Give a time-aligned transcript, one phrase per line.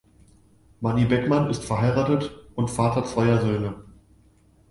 [0.81, 3.83] Mani Beckmann ist verheiratet und Vater zweier Söhne.